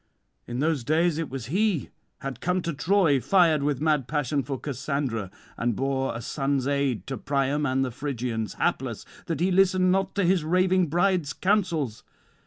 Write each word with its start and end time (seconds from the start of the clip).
In 0.47 0.61
those 0.61 0.83
days 0.83 1.19
it 1.19 1.29
was 1.29 1.45
he 1.45 1.91
had 2.21 2.41
come 2.41 2.63
to 2.63 2.73
Troy, 2.73 3.19
fired 3.19 3.61
with 3.61 3.79
mad 3.81 4.07
passion 4.07 4.41
for 4.41 4.59
Cassandra, 4.59 5.29
and 5.57 5.75
bore 5.75 6.15
a 6.15 6.21
son's 6.21 6.65
aid 6.67 7.05
to 7.05 7.17
Priam 7.19 7.67
and 7.67 7.85
the 7.85 7.91
Phrygians: 7.91 8.55
hapless, 8.55 9.05
that 9.27 9.39
he 9.39 9.51
listened 9.51 9.91
not 9.91 10.15
to 10.15 10.23
his 10.25 10.43
raving 10.43 10.87
bride's 10.87 11.33
counsels. 11.33 12.03